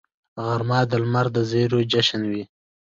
غرمه 0.45 0.79
د 0.89 0.91
لمر 1.03 1.27
د 1.35 1.37
زریو 1.49 1.87
جشن 1.91 2.21
وي 2.31 2.43